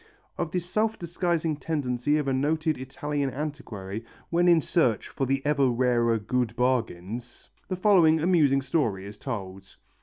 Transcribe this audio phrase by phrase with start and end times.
[0.35, 5.45] Of the self disguising tendency of a noted Italian antiquary when in search for the
[5.45, 9.75] ever rarer good bargains, the following amusing story is told.